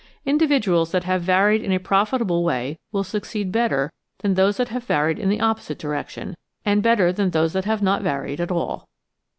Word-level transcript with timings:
Individuals 0.25 0.91
that 0.91 1.03
have 1.03 1.21
varied 1.21 1.61
in 1.61 1.71
a 1.71 1.77
profit 1.79 2.21
able 2.21 2.43
way 2.43 2.79
will 2.91 3.03
succeed 3.03 3.51
better 3.51 3.93
than 4.23 4.33
those 4.33 4.57
that 4.57 4.69
have 4.69 4.83
varied 4.83 5.19
in 5.19 5.29
the 5.29 5.39
opposite 5.39 5.77
direction, 5.77 6.35
and 6.65 6.81
better 6.81 7.13
than 7.13 7.29
those 7.29 7.53
that 7.53 7.65
have 7.65 7.83
not 7.83 8.01
varied 8.01 8.41
at 8.41 8.49
all. 8.49 8.87